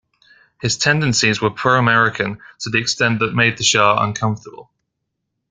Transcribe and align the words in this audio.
His 0.59 0.79
tendencies 0.79 1.41
were 1.41 1.51
pro-American 1.51 2.39
to 2.61 2.71
the 2.71 2.79
extent 2.79 3.19
that 3.19 3.35
made 3.35 3.57
the 3.59 3.63
Shah 3.63 4.03
uncomfortable. 4.03 4.71